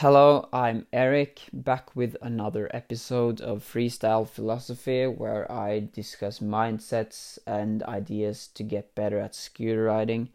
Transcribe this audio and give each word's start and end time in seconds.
Hello, 0.00 0.48
I'm 0.50 0.86
Erik, 0.94 1.42
back 1.52 1.94
with 1.94 2.16
another 2.22 2.70
episode 2.72 3.42
of 3.42 3.62
Freestyle 3.62 4.26
Philosophy 4.26 5.06
where 5.06 5.44
I 5.52 5.90
discuss 5.92 6.38
mindsets 6.38 7.38
and 7.46 7.82
ideas 7.82 8.48
to 8.54 8.62
get 8.62 8.94
better 8.94 9.18
at 9.18 9.34
scooter 9.34 9.84
riding. 9.84 10.30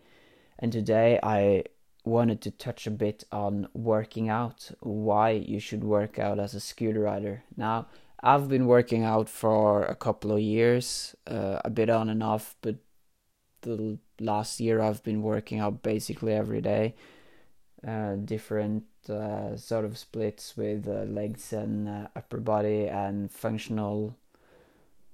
And 0.59 0.71
today 0.71 1.19
I 1.23 1.63
wanted 2.03 2.41
to 2.41 2.51
touch 2.51 2.85
a 2.85 2.91
bit 2.91 3.23
on 3.31 3.67
working 3.73 4.29
out, 4.29 4.69
why 4.81 5.31
you 5.31 5.59
should 5.59 5.83
work 5.83 6.19
out 6.19 6.37
as 6.37 6.53
a 6.53 6.59
scooter 6.59 6.99
rider. 6.99 7.41
Now, 7.57 7.87
I've 8.21 8.47
been 8.47 8.67
working 8.67 9.03
out 9.03 9.27
for 9.29 9.81
a 9.85 9.95
couple 9.95 10.31
of 10.31 10.41
years, 10.41 11.15
uh, 11.25 11.61
a 11.65 11.71
bit 11.71 11.89
on 11.89 12.07
and 12.09 12.21
off, 12.21 12.55
but 12.61 12.75
the 13.61 13.97
last 14.19 14.59
year 14.59 14.79
I've 14.79 15.01
been 15.01 15.23
working 15.23 15.59
out 15.59 15.81
basically 15.81 16.33
every 16.33 16.61
day. 16.61 16.93
Uh, 17.83 18.15
different 18.15 18.83
uh, 19.09 19.57
sort 19.57 19.85
of 19.85 19.97
splits 19.97 20.57
with 20.57 20.87
uh, 20.87 21.03
legs 21.03 21.53
and 21.53 21.87
uh, 21.87 22.07
upper 22.15 22.39
body 22.39 22.87
and 22.87 23.31
functional, 23.31 24.15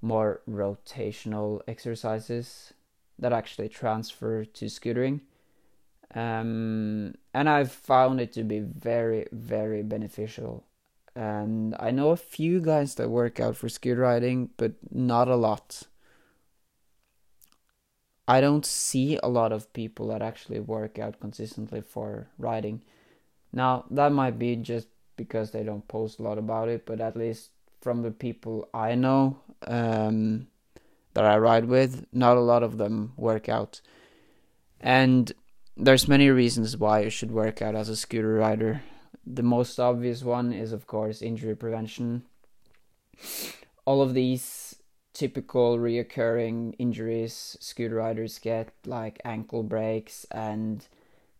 more 0.02 0.42
rotational 0.50 1.62
exercises 1.68 2.74
that 3.20 3.34
actually 3.34 3.70
transfer 3.70 4.46
to 4.46 4.66
scootering. 4.66 5.22
Um, 6.14 7.16
and 7.34 7.50
I've 7.50 7.72
found 7.72 8.20
it 8.20 8.34
to 8.34 8.44
be 8.44 8.60
very, 8.60 9.28
very 9.32 9.84
beneficial. 9.84 10.66
And 11.16 11.76
I 11.80 11.92
know 11.92 12.10
a 12.10 12.18
few 12.18 12.60
guys 12.62 12.96
that 12.96 13.10
work 13.10 13.40
out 13.40 13.56
for 13.56 13.70
scooter 13.70 14.02
riding, 14.02 14.50
but 14.58 14.74
not 14.92 15.28
a 15.28 15.36
lot. 15.36 15.84
I 18.28 18.40
don't 18.40 18.66
see 18.66 19.20
a 19.22 19.28
lot 19.28 19.52
of 19.52 19.74
people 19.74 20.08
that 20.08 20.22
actually 20.22 20.60
work 20.60 20.98
out 20.98 21.20
consistently 21.20 21.82
for 21.82 22.30
riding. 22.38 22.82
Now, 23.54 23.86
that 23.92 24.12
might 24.12 24.40
be 24.40 24.56
just 24.56 24.88
because 25.18 25.52
they 25.52 25.64
don't 25.64 25.88
post 25.88 26.20
a 26.20 26.24
lot 26.24 26.38
about 26.38 26.70
it, 26.70 26.86
but 26.86 27.02
at 27.02 27.18
least 27.18 27.52
from 27.82 28.02
the 28.02 28.12
people 28.12 28.70
I 28.74 28.96
know 28.96 29.38
um, 29.68 30.48
that 31.14 31.26
I 31.26 31.38
ride 31.38 31.66
with, 31.66 32.06
not 32.14 32.38
a 32.38 32.42
lot 32.42 32.64
of 32.64 32.78
them 32.78 33.14
work 33.18 33.50
out. 33.50 33.82
And 34.80 35.32
there's 35.76 36.08
many 36.08 36.30
reasons 36.30 36.78
why 36.78 37.02
you 37.02 37.10
should 37.10 37.32
work 37.32 37.62
out 37.62 37.76
as 37.76 37.90
a 37.90 37.96
scooter 37.96 38.34
rider. 38.36 38.82
The 39.26 39.44
most 39.44 39.80
obvious 39.80 40.24
one 40.24 40.54
is, 40.54 40.72
of 40.72 40.88
course, 40.88 41.22
injury 41.22 41.56
prevention. 41.56 42.24
All 43.86 44.02
of 44.02 44.14
these 44.14 44.76
typical 45.14 45.78
reoccurring 45.78 46.76
injuries 46.80 47.58
scooter 47.60 47.96
riders 47.96 48.40
get, 48.40 48.74
like 48.86 49.22
ankle 49.26 49.64
breaks 49.64 50.26
and 50.32 50.88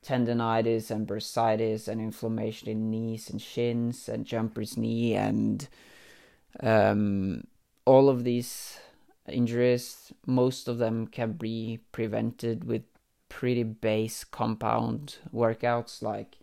tendonitis 0.06 0.90
and 0.90 1.08
bursitis 1.08 1.88
and 1.88 2.02
inflammation 2.02 2.68
in 2.68 2.90
knees 2.90 3.30
and 3.30 3.42
shins 3.42 4.10
and 4.10 4.26
jumper's 4.26 4.76
knee 4.78 5.14
and 5.14 5.68
um, 6.62 7.44
all 7.86 8.10
of 8.10 8.24
these 8.24 8.80
injuries 9.28 10.12
most 10.26 10.68
of 10.68 10.80
them 10.80 11.08
can 11.08 11.34
be 11.34 11.80
prevented 11.92 12.64
with 12.64 12.84
pretty 13.30 13.64
base 13.64 14.24
compound 14.24 15.18
workouts 15.34 16.02
like 16.02 16.38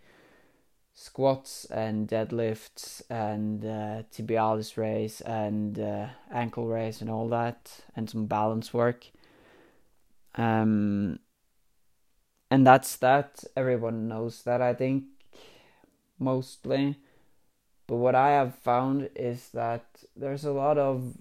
squats 0.99 1.65
and 1.67 2.09
deadlifts 2.09 3.03
and 3.09 3.65
uh, 3.65 4.03
tibialis 4.11 4.77
raise 4.77 5.21
and 5.21 5.79
uh, 5.79 6.09
ankle 6.33 6.67
raise 6.67 7.01
and 7.01 7.09
all 7.09 7.29
that 7.29 7.71
and 7.95 8.11
some 8.11 8.27
balance 8.27 8.75
work. 8.75 9.07
Um, 10.35 11.21
and 12.51 12.67
that's 12.67 12.97
that. 12.97 13.45
Everyone 13.57 14.09
knows 14.09 14.43
that, 14.43 14.63
I 14.63 14.75
think, 14.75 15.05
mostly. 16.19 16.97
But 17.87 17.97
what 17.97 18.15
I 18.15 18.31
have 18.31 18.55
found 18.55 19.09
is 19.17 19.51
that 19.51 19.85
there's 20.15 20.45
a 20.45 20.53
lot 20.53 20.79
of 20.79 21.17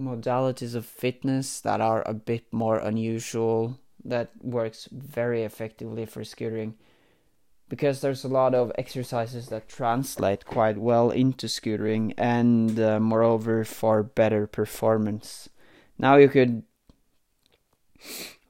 modalities 0.00 0.74
of 0.74 0.86
fitness 0.86 1.60
that 1.60 1.80
are 1.80 2.02
a 2.06 2.14
bit 2.14 2.52
more 2.52 2.78
unusual 2.78 3.78
that 4.04 4.30
works 4.40 4.88
very 4.92 5.42
effectively 5.42 6.04
for 6.04 6.22
scootering 6.22 6.74
because 7.68 8.00
there's 8.00 8.24
a 8.24 8.28
lot 8.28 8.54
of 8.54 8.70
exercises 8.76 9.48
that 9.48 9.68
translate 9.68 10.44
quite 10.44 10.76
well 10.76 11.10
into 11.10 11.46
scootering 11.46 12.12
and 12.18 12.78
uh, 12.78 13.00
moreover 13.00 13.64
for 13.64 14.02
better 14.02 14.46
performance 14.46 15.48
now 15.98 16.16
you 16.16 16.28
could 16.28 16.62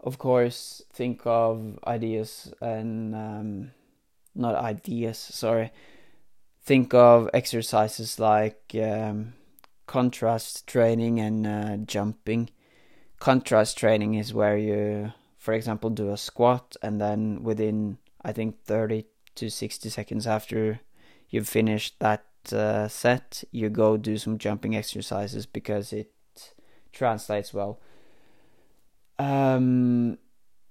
of 0.05 0.19
course, 0.19 0.83
think 0.93 1.23
of 1.25 1.79
ideas 1.87 2.53
and 2.61 3.15
um, 3.15 3.71
not 4.35 4.55
ideas, 4.55 5.19
sorry. 5.19 5.73
Think 6.63 6.93
of 6.93 7.31
exercises 7.33 8.19
like 8.21 8.75
um, 8.75 9.33
contrast 9.87 10.67
training 10.67 11.21
and 11.21 11.47
uh, 11.47 11.77
jumping. 11.79 12.51
Contrast 13.19 13.79
training 13.79 14.15
is 14.15 14.35
where 14.35 14.59
you, 14.59 15.13
for 15.39 15.55
example, 15.55 15.89
do 15.89 16.11
a 16.11 16.19
squat 16.19 16.77
and 16.83 17.01
then 17.01 17.43
within, 17.43 17.97
I 18.23 18.33
think, 18.33 18.63
30 18.65 19.07
to 19.37 19.51
60 19.51 19.89
seconds 19.89 20.27
after 20.27 20.81
you've 21.31 21.49
finished 21.49 21.99
that 22.01 22.27
uh, 22.53 22.89
set, 22.89 23.43
you 23.51 23.71
go 23.71 23.97
do 23.97 24.19
some 24.19 24.37
jumping 24.37 24.77
exercises 24.77 25.47
because 25.47 25.95
it 25.95 26.11
translates 26.93 27.55
well 27.55 27.81
um, 29.19 30.19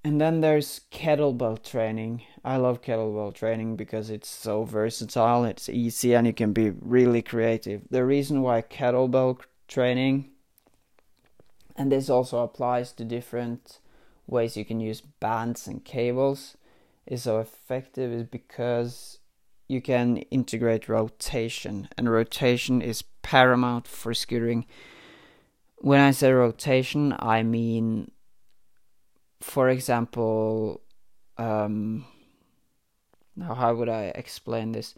and 0.04 0.20
then 0.20 0.42
there's 0.42 0.81
kettlebell 0.92 1.64
training. 1.64 2.24
I 2.44 2.58
love 2.58 2.81
kettlebell 2.81 3.34
training 3.34 3.78
because 3.78 4.09
it's 4.09 4.28
so 4.28 4.64
versatile, 4.66 5.46
it's 5.46 5.70
easy, 5.70 6.14
and 6.14 6.28
you 6.28 6.34
can 6.34 6.52
be 6.52 6.72
really 6.72 7.22
creative. 7.22 7.84
The 7.90 8.03
reason 8.03 8.42
why 8.42 8.62
kettlebell 8.62 9.40
training, 9.68 10.30
and 11.76 11.92
this 11.92 12.09
also 12.09 12.40
applies 12.40 12.92
to 12.94 13.06
different 13.06 13.80
ways 14.28 14.58
you 14.58 14.66
can 14.66 14.82
use 14.82 15.02
bands 15.02 15.68
and 15.68 15.86
cables, 15.86 16.58
is 17.06 17.24
so 17.24 17.40
effective 17.40 18.12
is 18.12 18.24
because 18.24 19.20
you 19.70 19.82
can 19.82 20.18
integrate 20.18 20.90
rotation, 20.90 21.88
and 21.98 22.12
rotation 22.12 22.82
is 22.82 23.03
paramount 23.22 23.88
for 23.88 24.12
scootering. 24.12 24.66
When 25.78 26.02
I 26.02 26.12
say 26.12 26.32
rotation, 26.32 27.16
I 27.20 27.44
mean 27.44 28.12
for 29.44 29.70
example, 29.70 30.81
um, 31.38 32.06
now 33.36 33.54
how 33.54 33.76
would 33.76 33.90
I 33.90 34.12
explain 34.16 34.72
this? 34.72 34.96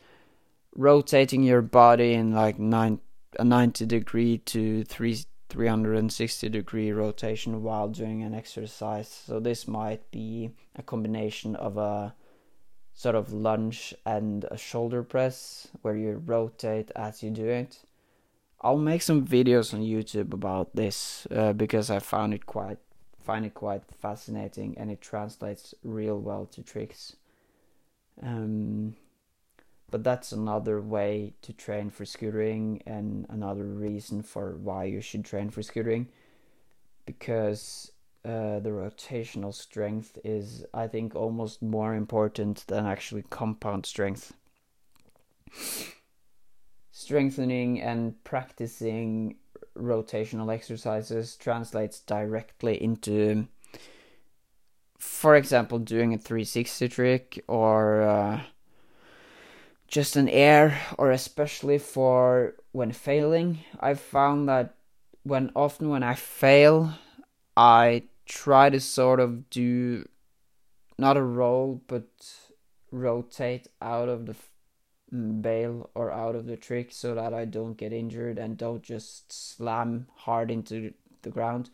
Rotating 0.75 1.43
your 1.43 1.61
body 1.61 2.13
in 2.13 2.31
like 2.31 2.59
nine, 2.59 2.99
a 3.39 3.43
90 3.43 3.85
degree 3.87 4.37
to 4.39 4.83
three, 4.83 5.17
360 5.49 6.49
degree 6.49 6.91
rotation 6.91 7.63
while 7.63 7.87
doing 7.87 8.21
an 8.21 8.35
exercise. 8.35 9.09
So 9.09 9.39
this 9.39 9.67
might 9.67 10.09
be 10.11 10.51
a 10.75 10.83
combination 10.83 11.55
of 11.55 11.77
a 11.77 12.13
sort 12.93 13.15
of 13.15 13.33
lunge 13.33 13.95
and 14.05 14.45
a 14.51 14.57
shoulder 14.57 15.01
press 15.01 15.67
where 15.81 15.95
you 15.95 16.21
rotate 16.25 16.91
as 16.95 17.23
you 17.23 17.31
do 17.31 17.47
it. 17.47 17.79
I'll 18.61 18.77
make 18.77 19.01
some 19.01 19.25
videos 19.25 19.73
on 19.73 19.81
YouTube 19.81 20.33
about 20.33 20.75
this 20.75 21.27
uh, 21.29 21.53
because 21.53 21.89
I 21.89 21.99
found 21.99 22.33
it 22.33 22.45
quite 22.45 22.77
find 23.25 23.45
it 23.45 23.53
quite 23.53 23.83
fascinating 23.99 24.77
and 24.77 24.91
it 24.91 25.01
translates 25.01 25.73
real 25.83 26.19
well 26.19 26.45
to 26.45 26.61
tricks. 26.61 27.15
Um, 28.21 28.95
but 29.89 30.03
that's 30.03 30.31
another 30.31 30.79
way 30.79 31.33
to 31.41 31.53
train 31.53 31.89
for 31.89 32.05
scootering 32.05 32.81
and 32.85 33.25
another 33.29 33.65
reason 33.65 34.21
for 34.21 34.55
why 34.55 34.85
you 34.85 35.01
should 35.01 35.25
train 35.25 35.49
for 35.49 35.61
scootering 35.61 36.07
because 37.05 37.91
uh, 38.23 38.59
the 38.59 38.69
rotational 38.69 39.53
strength 39.53 40.17
is, 40.23 40.65
I 40.73 40.87
think, 40.87 41.15
almost 41.15 41.61
more 41.61 41.93
important 41.93 42.65
than 42.67 42.85
actually 42.85 43.23
compound 43.29 43.85
strength. 43.85 44.33
Strengthening 46.91 47.81
and 47.81 48.23
practicing 48.23 49.35
rotational 49.77 50.53
exercises 50.53 51.35
translates 51.35 51.99
directly 51.99 52.81
into, 52.81 53.47
for 54.97 55.35
example, 55.35 55.79
doing 55.79 56.13
a 56.13 56.17
360 56.17 56.87
trick 56.89 57.43
or 57.47 58.01
uh, 58.01 58.41
just 59.87 60.15
an 60.15 60.29
air, 60.29 60.79
or 60.97 61.11
especially 61.11 61.77
for 61.77 62.55
when 62.71 62.91
failing. 62.91 63.59
I've 63.79 63.99
found 63.99 64.49
that 64.49 64.75
when 65.23 65.51
often 65.55 65.89
when 65.89 66.03
I 66.03 66.15
fail, 66.15 66.93
I 67.55 68.03
try 68.25 68.69
to 68.69 68.79
sort 68.79 69.19
of 69.19 69.49
do 69.49 70.07
not 70.97 71.17
a 71.17 71.21
roll 71.21 71.81
but 71.87 72.07
rotate 72.91 73.67
out 73.81 74.09
of 74.09 74.25
the 74.25 74.35
bail 75.41 75.89
or 75.95 76.11
out 76.11 76.35
of 76.35 76.45
the 76.45 76.57
trick 76.57 76.91
so 76.91 77.15
that 77.15 77.33
I 77.33 77.45
don't 77.45 77.77
get 77.77 77.93
injured 77.93 78.37
and 78.37 78.57
don't 78.57 78.83
just 78.83 79.31
slam 79.31 80.07
hard 80.15 80.51
into 80.51 80.93
the 81.21 81.29
ground 81.29 81.69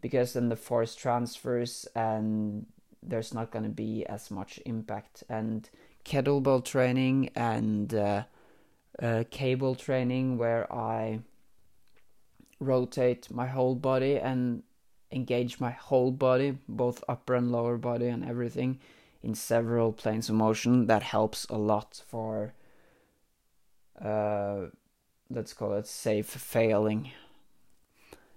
because 0.00 0.32
then 0.32 0.48
the 0.48 0.56
force 0.56 0.94
transfers 0.94 1.86
and 1.94 2.66
there's 3.02 3.34
not 3.34 3.50
going 3.50 3.64
to 3.64 3.70
be 3.70 4.04
as 4.06 4.30
much 4.30 4.60
impact 4.66 5.24
and 5.28 5.68
kettlebell 6.04 6.64
training 6.64 7.30
and 7.34 7.94
uh, 7.94 8.24
uh, 9.00 9.24
cable 9.30 9.74
training 9.74 10.38
where 10.38 10.70
I 10.72 11.20
rotate 12.58 13.30
my 13.30 13.46
whole 13.46 13.74
body 13.74 14.18
and 14.18 14.62
engage 15.12 15.60
my 15.60 15.70
whole 15.70 16.12
body, 16.12 16.58
both 16.68 17.02
upper 17.08 17.34
and 17.34 17.50
lower 17.50 17.76
body 17.76 18.06
and 18.08 18.24
everything, 18.24 18.78
in 19.22 19.34
several 19.34 19.92
planes 19.92 20.28
of 20.28 20.34
motion. 20.34 20.86
That 20.86 21.02
helps 21.02 21.46
a 21.46 21.56
lot 21.56 22.02
for, 22.06 22.54
uh, 24.04 24.66
let's 25.28 25.52
call 25.52 25.74
it 25.74 25.86
safe 25.86 26.26
failing. 26.26 27.12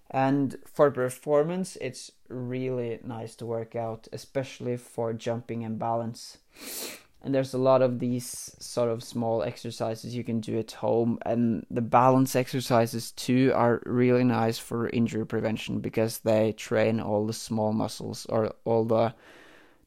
And 0.10 0.57
for 0.65 0.92
performance, 0.92 1.77
it's 1.81 2.12
really 2.30 3.00
nice 3.04 3.36
to 3.38 3.45
work 3.45 3.75
out, 3.75 4.07
especially 4.13 4.77
for 4.77 5.13
jumping 5.13 5.63
and 5.63 5.80
balance 5.80 6.38
and 7.24 7.33
there's 7.33 7.54
a 7.54 7.57
lot 7.57 7.81
of 7.81 8.00
these 8.00 8.54
sort 8.60 8.89
of 8.89 9.01
small 9.01 9.44
exercises 9.44 10.13
you 10.13 10.24
can 10.24 10.42
do 10.42 10.60
at 10.60 10.74
home 10.74 11.18
and 11.25 11.66
the 11.71 11.81
balance 11.81 12.36
exercises 12.36 13.12
too 13.12 13.51
are 13.56 13.81
really 13.86 14.25
nice 14.25 14.59
for 14.59 14.89
injury 14.89 15.25
prevention 15.25 15.80
because 15.80 16.19
they 16.19 16.51
train 16.51 17.00
all 17.00 17.25
the 17.25 17.33
small 17.33 17.71
muscles 17.71 18.25
or 18.27 18.54
all 18.66 18.83
the 18.83 19.13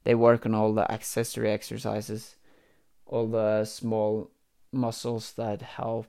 they 0.05 0.15
work 0.15 0.47
on 0.47 0.55
all 0.55 0.73
the 0.73 0.91
accessory 0.91 1.51
exercises 1.51 2.37
all 3.07 3.27
the 3.27 3.65
small 3.65 4.31
muscles 4.73 5.33
that 5.33 5.63
help 5.63 6.07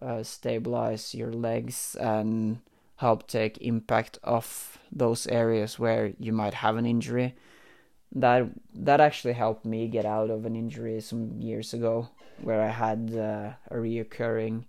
uh, 0.00 0.22
stabilize 0.22 1.14
your 1.14 1.32
legs 1.32 1.96
and 2.00 2.60
help 2.96 3.26
take 3.26 3.58
impact 3.58 4.18
off 4.24 4.78
those 4.90 5.26
areas 5.28 5.78
where 5.78 6.12
you 6.18 6.32
might 6.32 6.54
have 6.54 6.76
an 6.76 6.86
injury. 6.86 7.34
That 8.12 8.48
that 8.74 9.00
actually 9.00 9.34
helped 9.34 9.64
me 9.64 9.86
get 9.88 10.06
out 10.06 10.30
of 10.30 10.46
an 10.46 10.56
injury 10.56 11.00
some 11.00 11.40
years 11.40 11.74
ago 11.74 12.08
where 12.40 12.62
I 12.62 12.70
had 12.70 13.12
uh, 13.14 13.52
a 13.70 13.74
reoccurring 13.74 14.64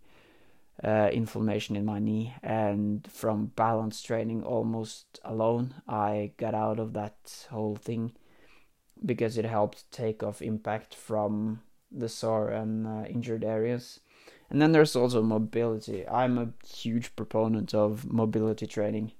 uh, 0.84 1.10
inflammation 1.13 1.75
in 1.75 1.86
my 1.86 2.00
knee. 2.00 2.34
And 2.44 3.07
from 3.10 3.52
balance 3.56 4.02
training 4.02 4.44
almost 4.44 5.19
alone 5.24 5.75
I 5.88 6.31
got 6.38 6.54
out 6.54 6.80
of 6.80 6.94
that 6.94 7.48
whole 7.50 7.75
thing 7.75 8.13
because 9.06 9.38
it 9.38 9.45
helped 9.45 9.90
take 9.92 10.22
off 10.24 10.42
impact 10.42 10.94
from 10.94 11.62
the 11.92 12.10
sore 12.10 12.50
and 12.50 12.86
uh, 12.86 13.06
injured 13.08 13.44
areas 13.44 14.00
and 14.50 14.62
then 14.62 14.72
there's 14.72 14.96
also 14.96 15.22
mobility 15.22 16.08
I'm 16.08 16.38
a 16.38 16.50
huge 16.68 17.16
proponent 17.16 17.74
of 17.74 18.12
mobility 18.12 18.68
training 18.68 19.12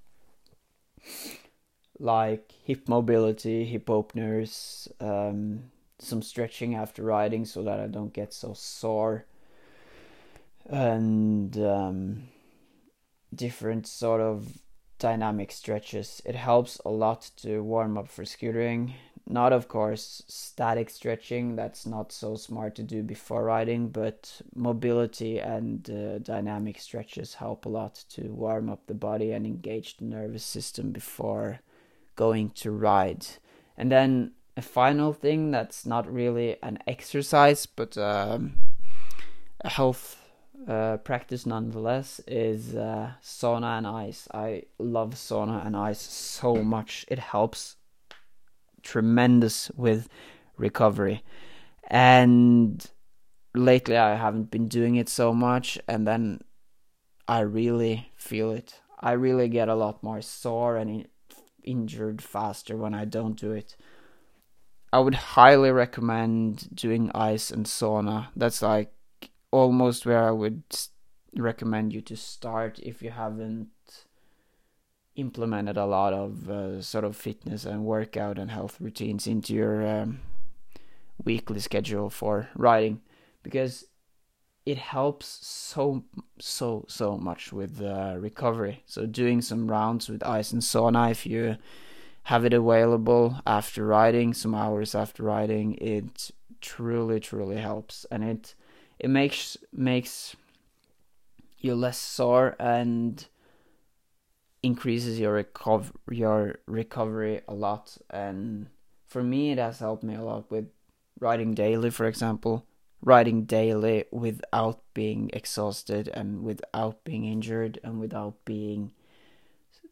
like 2.00 2.54
hip 2.64 2.88
mobility, 2.88 3.66
hip 3.66 3.90
openers, 3.90 4.88
um, 5.00 5.64
some 6.00 6.22
stretching 6.22 6.76
after 6.76 7.04
riding 7.04 7.46
so 7.46 7.62
that 7.64 7.80
I 7.80 7.88
don't 7.88 8.14
get 8.14 8.34
so 8.34 8.54
sore, 8.54 9.26
and 10.66 11.58
um, 11.58 12.24
different 13.36 13.86
sort 13.86 14.22
of 14.22 14.60
dynamic 14.98 15.52
stretches. 15.52 16.22
It 16.26 16.36
helps 16.36 16.80
a 16.86 16.90
lot 16.90 17.30
to 17.38 17.62
warm 17.62 17.98
up 17.98 18.08
for 18.08 18.24
scootering. 18.24 18.94
Not, 19.32 19.54
of 19.54 19.68
course, 19.68 20.24
static 20.28 20.90
stretching, 20.90 21.56
that's 21.56 21.86
not 21.86 22.12
so 22.12 22.36
smart 22.36 22.74
to 22.76 22.84
do 22.84 23.04
before 23.04 23.44
riding, 23.44 23.90
but 23.90 24.42
mobility 24.56 25.38
and 25.38 25.88
uh, 25.88 26.18
dynamic 26.18 26.80
stretches 26.80 27.36
help 27.36 27.66
a 27.66 27.70
lot 27.70 28.04
to 28.10 28.34
warm 28.34 28.70
up 28.70 28.88
the 28.88 28.96
body 28.96 29.32
and 29.32 29.46
engage 29.46 29.98
the 29.98 30.06
nervous 30.06 30.44
system 30.44 30.92
before 30.92 31.60
going 32.16 32.50
to 32.50 32.72
ride. 32.72 33.28
And 33.78 33.92
then 33.92 34.32
a 34.58 34.64
final 34.64 35.14
thing 35.14 35.52
that's 35.52 35.86
not 35.86 36.12
really 36.12 36.58
an 36.62 36.80
exercise 36.86 37.66
but 37.66 37.98
um, 37.98 38.56
a 39.62 39.70
health 39.70 40.20
uh, 40.68 40.98
practice 40.98 41.46
nonetheless 41.46 42.20
is 42.28 42.76
uh, 42.76 43.12
sauna 43.24 43.78
and 43.78 43.88
ice. 43.88 44.28
I 44.34 44.64
love 44.78 45.12
sauna 45.12 45.66
and 45.66 45.76
ice 45.76 46.02
so 46.02 46.56
much. 46.56 47.06
It 47.08 47.20
helps 47.20 47.78
tremendous 48.84 49.72
with 49.76 50.10
recovery. 50.58 51.24
And 51.88 52.86
lately 53.56 53.98
I 53.98 54.16
haven't 54.16 54.52
been 54.52 54.68
doing 54.68 54.96
it 54.96 55.10
so 55.10 55.34
much 55.34 55.78
and 55.88 56.08
then 56.08 56.42
I 57.28 57.42
really 57.42 58.12
feel 58.16 58.52
it. 58.52 58.80
I 59.00 59.14
really 59.14 59.48
get 59.48 59.70
a 59.70 59.76
lot 59.76 60.04
more 60.04 60.22
sore 60.22 60.78
and 60.78 61.08
injured 61.64 62.22
faster 62.22 62.76
when 62.76 62.94
I 62.94 63.06
don't 63.06 63.40
do 63.40 63.52
it. 63.52 63.76
I 64.92 65.00
would 65.00 65.16
highly 65.16 65.72
recommend 65.72 66.76
doing 66.76 67.12
ice 67.14 67.52
and 67.52 67.66
sauna. 67.66 68.30
That's 68.36 68.62
like 68.62 68.92
almost 69.52 70.06
where 70.06 70.28
I 70.28 70.32
would 70.32 70.64
recommend 71.36 71.94
you 71.94 72.02
to 72.02 72.18
start 72.18 72.80
if 72.80 73.02
you 73.02 73.12
haven't 73.12 73.70
implemented 75.20 75.78
a 75.78 75.86
lot 75.86 76.14
of 76.14 76.50
uh, 76.50 76.82
sort 76.82 77.04
of 77.04 77.16
fitness 77.16 77.66
and 77.66 77.86
workout 77.86 78.38
and 78.38 78.52
health 78.52 78.78
routines 78.80 79.28
into 79.28 79.54
your 79.54 79.88
um, 79.88 80.20
weekly 81.24 81.60
schedule 81.60 82.10
for 82.10 82.50
riding 82.56 83.02
because 83.44 83.86
it 84.66 84.78
helps 84.78 85.28
so 85.46 86.04
so 86.40 86.86
so 86.88 87.18
much 87.18 87.52
with 87.52 87.82
uh, 87.82 88.16
recovery. 88.20 88.84
So 88.86 89.06
doing 89.06 89.42
some 89.42 89.70
rounds 89.70 90.10
with 90.10 90.24
ice 90.24 90.52
and 90.52 90.62
sauna 90.62 91.12
if 91.12 91.26
you 91.26 91.58
have 92.24 92.46
it 92.46 92.54
available 92.54 93.40
after 93.48 93.86
riding, 93.86 94.34
some 94.34 94.54
hours 94.54 94.94
after 94.94 95.24
riding, 95.24 95.76
it 95.76 96.32
truly 96.62 97.20
truly 97.20 97.58
helps, 97.58 98.06
and 98.12 98.24
it 98.24 98.56
it 99.00 99.10
makes 99.10 99.58
makes 99.74 100.36
you 101.58 101.76
less 101.76 101.98
sore 101.98 102.56
and 102.60 103.28
increases 104.62 105.20
your 105.20 105.34
recover 105.34 105.92
your 106.10 106.60
recovery 106.68 107.42
a 107.48 107.54
lot. 107.54 107.98
And 108.10 108.68
for 109.08 109.24
me, 109.24 109.52
it 109.52 109.58
has 109.58 109.80
helped 109.80 110.04
me 110.04 110.16
a 110.16 110.22
lot 110.22 110.50
with 110.52 110.68
riding 111.20 111.54
daily, 111.54 111.90
for 111.90 112.06
example 112.06 112.66
riding 113.02 113.46
daily 113.46 114.06
without 114.12 114.82
being 114.94 115.30
exhausted 115.34 116.10
and 116.10 116.44
without 116.44 117.04
being 117.04 117.26
injured 117.26 117.80
and 117.84 118.00
without 118.00 118.34
being 118.46 118.92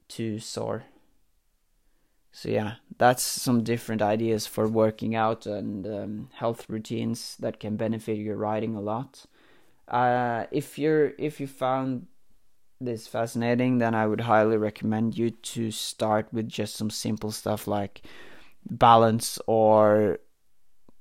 too 0.08 0.40
sore. 0.40 0.86
So, 2.32 2.50
yeah, 2.50 2.76
that's 2.98 3.24
some 3.24 3.64
different 3.64 4.02
ideas 4.02 4.46
for 4.46 4.68
working 4.68 5.16
out 5.16 5.46
and 5.46 5.88
um, 5.88 6.30
health 6.34 6.66
routines 6.70 7.36
that 7.40 7.60
can 7.60 7.78
benefit 7.78 8.18
your 8.18 8.36
riding 8.36 8.76
a 8.76 8.82
lot. 8.82 9.26
Uh, 9.88 10.46
if 10.52 10.78
you're 10.78 11.14
if 11.18 11.40
you 11.40 11.48
found 11.48 12.08
this 12.80 13.08
fascinating, 13.08 13.78
then 13.78 13.96
I 13.96 14.06
would 14.08 14.22
highly 14.22 14.58
recommend 14.58 15.18
you 15.18 15.32
to 15.32 15.72
start 15.72 16.28
with 16.32 16.48
just 16.48 16.76
some 16.76 16.90
simple 16.90 17.32
stuff 17.32 17.68
like 17.68 18.02
balance 18.70 19.40
or 19.48 20.20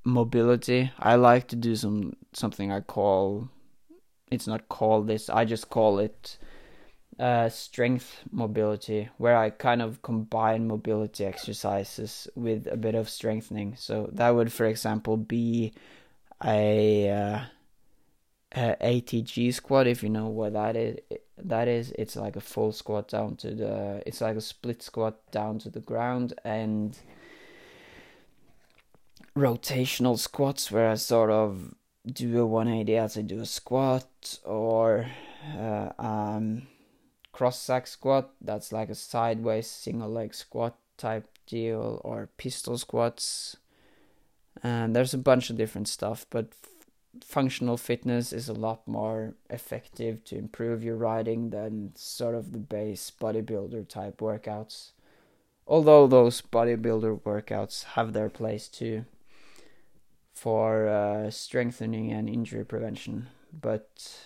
mobility. 0.04 0.90
I 0.98 1.16
like 1.16 1.48
to 1.48 1.56
do 1.56 1.76
some 1.76 2.14
something 2.32 2.70
I 2.72 2.80
call 2.80 3.50
it's 4.30 4.46
not 4.46 4.68
called 4.68 5.06
this. 5.06 5.28
I 5.28 5.44
just 5.44 5.70
call 5.70 5.98
it 5.98 6.38
uh, 7.18 7.48
strength 7.48 8.22
mobility, 8.30 9.08
where 9.18 9.36
I 9.36 9.50
kind 9.50 9.80
of 9.80 10.02
combine 10.02 10.66
mobility 10.66 11.24
exercises 11.24 12.28
with 12.34 12.66
a 12.66 12.76
bit 12.76 12.94
of 12.94 13.08
strengthening. 13.08 13.76
So 13.76 14.10
that 14.12 14.30
would, 14.30 14.52
for 14.52 14.66
example, 14.66 15.16
be 15.16 15.72
a, 16.44 17.10
uh, 17.10 17.40
a 18.56 18.76
ATG 18.80 19.52
squat. 19.52 19.86
If 19.86 20.02
you 20.02 20.08
know 20.08 20.28
what 20.28 20.54
that 20.54 20.76
is, 20.76 20.98
that 21.36 21.68
is 21.68 21.92
it's 21.98 22.16
like 22.16 22.36
a 22.36 22.40
full 22.40 22.72
squat 22.72 23.08
down 23.08 23.36
to 23.36 23.54
the. 23.54 24.02
It's 24.06 24.20
like 24.20 24.36
a 24.36 24.40
split 24.40 24.82
squat 24.82 25.30
down 25.30 25.58
to 25.60 25.70
the 25.70 25.80
ground 25.80 26.34
and 26.44 26.98
rotational 29.36 30.18
squats 30.18 30.72
where 30.72 30.90
I 30.90 30.94
sort 30.94 31.30
of 31.30 31.74
do 32.10 32.40
a 32.40 32.46
180 32.46 32.96
as 32.96 33.18
I 33.18 33.22
do 33.22 33.40
a 33.40 33.46
squat 33.46 34.38
or 34.44 35.06
uh, 35.54 35.90
um, 35.98 36.66
Cossack 37.32 37.86
squat 37.86 38.30
that's 38.40 38.72
like 38.72 38.88
a 38.88 38.94
sideways 38.94 39.66
single 39.66 40.08
leg 40.08 40.34
squat 40.34 40.78
type 40.96 41.28
deal 41.46 42.00
or 42.02 42.30
pistol 42.38 42.78
squats 42.78 43.56
and 44.62 44.96
there's 44.96 45.12
a 45.12 45.18
bunch 45.18 45.50
of 45.50 45.56
different 45.56 45.88
stuff 45.88 46.24
but 46.30 46.48
functional 47.24 47.76
fitness 47.76 48.32
is 48.32 48.48
a 48.48 48.52
lot 48.52 48.86
more 48.86 49.34
effective 49.50 50.24
to 50.24 50.36
improve 50.36 50.82
your 50.82 50.96
riding 50.96 51.50
than 51.50 51.92
sort 51.94 52.34
of 52.34 52.52
the 52.52 52.58
base 52.58 53.12
bodybuilder 53.20 53.88
type 53.88 54.18
workouts 54.18 54.90
although 55.66 56.06
those 56.06 56.40
bodybuilder 56.40 57.20
workouts 57.22 57.84
have 57.84 58.12
their 58.12 58.28
place 58.28 58.68
too 58.68 59.04
for 60.32 60.86
uh, 60.86 61.30
strengthening 61.30 62.12
and 62.12 62.28
injury 62.28 62.64
prevention. 62.64 63.28
But 63.58 64.20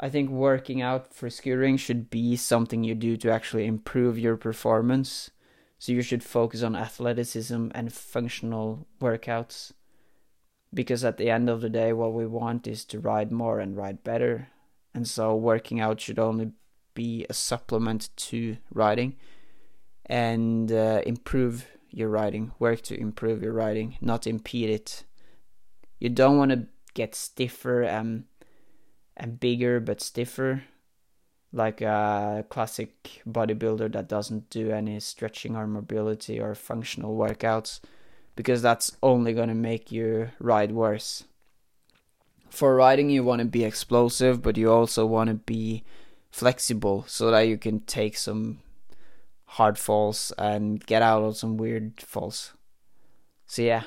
I 0.00 0.08
think 0.08 0.30
working 0.30 0.80
out 0.80 1.12
for 1.12 1.28
scootering 1.28 1.78
should 1.78 2.10
be 2.10 2.36
something 2.36 2.82
you 2.82 2.94
do 2.94 3.16
to 3.18 3.30
actually 3.30 3.66
improve 3.66 4.18
your 4.18 4.36
performance. 4.36 5.30
So 5.78 5.92
you 5.92 6.02
should 6.02 6.24
focus 6.24 6.62
on 6.62 6.76
athleticism 6.76 7.68
and 7.74 7.92
functional 7.92 8.86
workouts 9.00 9.72
because 10.74 11.04
at 11.04 11.16
the 11.16 11.30
end 11.30 11.48
of 11.48 11.60
the 11.60 11.70
day, 11.70 11.92
what 11.92 12.12
we 12.12 12.26
want 12.26 12.66
is 12.66 12.84
to 12.86 12.98
ride 13.00 13.30
more 13.30 13.60
and 13.60 13.76
ride 13.76 14.02
better. 14.02 14.48
And 14.94 15.06
so, 15.06 15.34
working 15.34 15.80
out 15.80 16.00
should 16.00 16.18
only 16.18 16.52
be 16.94 17.26
a 17.28 17.34
supplement 17.34 18.10
to 18.16 18.56
riding 18.72 19.16
and 20.06 20.70
uh, 20.70 21.00
improve 21.06 21.66
your 21.90 22.08
riding. 22.08 22.52
Work 22.58 22.82
to 22.82 22.98
improve 22.98 23.42
your 23.42 23.52
riding, 23.52 23.96
not 24.00 24.26
impede 24.26 24.70
it. 24.70 25.04
You 25.98 26.08
don't 26.08 26.36
want 26.36 26.50
to 26.50 26.66
get 26.94 27.14
stiffer 27.14 27.82
and 27.82 28.24
and 29.16 29.38
bigger 29.38 29.78
but 29.78 30.00
stiffer 30.00 30.62
like 31.52 31.82
a 31.82 32.44
classic 32.48 33.22
bodybuilder 33.28 33.92
that 33.92 34.08
doesn't 34.08 34.48
do 34.48 34.70
any 34.70 34.98
stretching 35.00 35.54
or 35.54 35.66
mobility 35.66 36.40
or 36.40 36.54
functional 36.54 37.16
workouts 37.16 37.80
because 38.36 38.62
that's 38.62 38.96
only 39.02 39.32
going 39.32 39.48
to 39.48 39.54
make 39.54 39.92
your 39.92 40.32
ride 40.38 40.72
worse. 40.72 41.24
For 42.50 42.76
riding, 42.76 43.10
you 43.10 43.24
want 43.24 43.40
to 43.40 43.46
be 43.46 43.64
explosive, 43.64 44.42
but 44.42 44.56
you 44.56 44.70
also 44.70 45.06
want 45.06 45.28
to 45.28 45.34
be 45.34 45.84
flexible 46.30 47.04
so 47.06 47.30
that 47.30 47.42
you 47.42 47.56
can 47.56 47.80
take 47.80 48.16
some 48.16 48.60
hard 49.44 49.78
falls 49.78 50.32
and 50.38 50.84
get 50.84 51.02
out 51.02 51.22
of 51.22 51.36
some 51.36 51.56
weird 51.56 52.00
falls. 52.00 52.52
So, 53.46 53.62
yeah, 53.62 53.84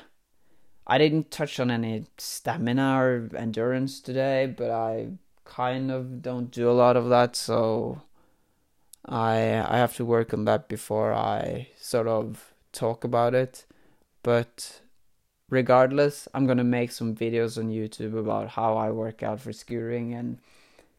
I 0.86 0.98
didn't 0.98 1.30
touch 1.30 1.58
on 1.58 1.70
any 1.70 2.06
stamina 2.18 3.02
or 3.02 3.30
endurance 3.36 4.00
today, 4.00 4.46
but 4.46 4.70
I 4.70 5.08
kind 5.44 5.90
of 5.90 6.22
don't 6.22 6.50
do 6.50 6.70
a 6.70 6.72
lot 6.72 6.96
of 6.96 7.08
that, 7.08 7.34
so 7.34 8.02
I 9.04 9.64
I 9.68 9.78
have 9.78 9.96
to 9.96 10.04
work 10.04 10.32
on 10.32 10.44
that 10.44 10.68
before 10.68 11.12
I 11.12 11.68
sort 11.76 12.06
of 12.06 12.54
talk 12.72 13.04
about 13.04 13.34
it. 13.34 13.64
But 14.26 14.80
regardless, 15.50 16.26
I'm 16.34 16.48
gonna 16.48 16.64
make 16.64 16.90
some 16.90 17.14
videos 17.14 17.56
on 17.56 17.70
YouTube 17.70 18.18
about 18.18 18.48
how 18.48 18.76
I 18.76 18.90
work 18.90 19.22
out 19.22 19.38
for 19.38 19.52
scootering 19.52 20.18
and 20.18 20.40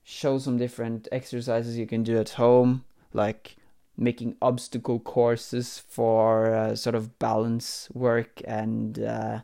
show 0.06 0.38
some 0.40 0.58
different 0.58 1.10
exercises 1.12 1.78
you 1.78 1.86
can 1.86 2.04
do 2.04 2.18
at 2.20 2.30
home, 2.30 2.86
like 3.12 3.58
making 3.98 4.38
obstacle 4.42 5.02
courses 5.02 5.78
for 5.78 6.54
uh, 6.54 6.74
sort 6.74 6.96
of 6.96 7.20
balance 7.20 7.90
work 7.94 8.42
and 8.46 8.98
uh, 9.00 9.42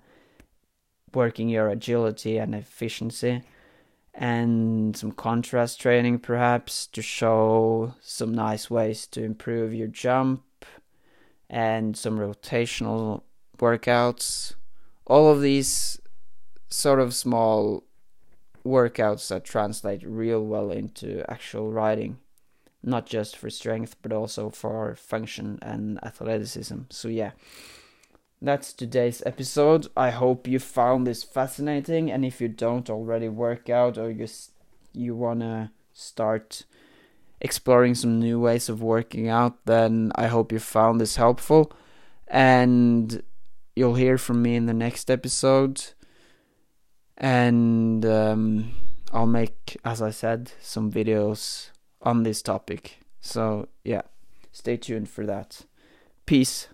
working 1.13 1.49
your 1.49 1.67
agility 1.67 2.37
and 2.37 2.55
efficiency 2.55 3.41
and 4.13 4.95
some 4.95 5.11
contrast 5.11 5.81
training 5.81 6.19
perhaps 6.19 6.87
to 6.87 7.01
show 7.01 7.93
some 7.99 8.33
nice 8.33 8.69
ways 8.69 9.05
to 9.07 9.21
improve 9.21 9.73
your 9.73 9.89
jump 9.89 10.65
and 11.49 11.97
some 11.97 12.17
rotational 12.17 13.23
workouts 13.63 14.53
all 15.05 15.29
of 15.29 15.41
these 15.41 15.99
sort 16.69 16.99
of 16.99 17.13
small 17.13 17.83
workouts 18.65 19.27
that 19.27 19.43
translate 19.43 20.03
real 20.05 20.43
well 20.53 20.71
into 20.71 21.07
actual 21.29 21.71
riding 21.71 22.17
not 22.81 23.05
just 23.05 23.37
for 23.37 23.49
strength 23.49 23.95
but 24.01 24.11
also 24.11 24.49
for 24.49 24.95
function 24.95 25.59
and 25.61 25.99
athleticism 26.03 26.79
so 26.89 27.07
yeah 27.07 27.31
that's 28.43 28.73
today's 28.73 29.23
episode. 29.25 29.87
I 29.95 30.09
hope 30.09 30.49
you 30.49 30.59
found 30.59 31.07
this 31.07 31.23
fascinating, 31.23 32.11
and 32.11 32.25
if 32.25 32.41
you 32.41 32.49
don't 32.49 32.89
already 32.89 33.29
work 33.29 33.69
out 33.69 33.97
or 33.97 34.11
you 34.11 34.27
you 34.91 35.15
wanna 35.15 35.71
start 35.93 36.65
exploring 37.39 37.95
some 37.95 38.19
new 38.19 38.41
ways 38.41 38.67
of 38.67 38.83
working 38.83 39.29
out, 39.29 39.65
then 39.65 40.11
I 40.15 40.27
hope 40.27 40.51
you 40.51 40.59
found 40.59 40.99
this 40.99 41.15
helpful, 41.15 41.71
and 42.27 43.23
you'll 43.75 43.95
hear 43.95 44.17
from 44.17 44.41
me 44.41 44.55
in 44.55 44.65
the 44.65 44.73
next 44.73 45.09
episode. 45.09 45.83
And 47.17 48.05
um, 48.05 48.75
I'll 49.11 49.27
make, 49.27 49.77
as 49.85 50.01
I 50.01 50.09
said, 50.09 50.51
some 50.61 50.91
videos 50.91 51.69
on 52.01 52.23
this 52.23 52.41
topic. 52.41 52.99
So 53.21 53.67
yeah, 53.83 54.01
stay 54.51 54.77
tuned 54.77 55.09
for 55.09 55.25
that. 55.25 55.65
Peace. 56.25 56.67